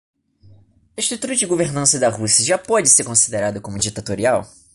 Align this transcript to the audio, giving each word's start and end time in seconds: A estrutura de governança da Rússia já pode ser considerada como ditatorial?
A 0.97 0.99
estrutura 0.99 1.35
de 1.35 1.45
governança 1.45 1.99
da 1.99 2.09
Rússia 2.09 2.43
já 2.43 2.57
pode 2.57 2.89
ser 2.89 3.03
considerada 3.03 3.61
como 3.61 3.77
ditatorial? 3.77 4.49